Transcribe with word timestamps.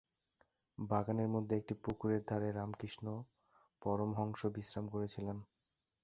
বাগানের 0.77 1.29
মধ্যে 1.29 1.53
একটি 1.57 1.73
পুকুরের 1.83 2.21
ধারে 2.27 2.49
রামকৃষ্ণ 2.51 3.05
পরমহংস 3.81 4.41
বিশ্রাম 4.55 4.85
করেছিলেন। 4.87 5.37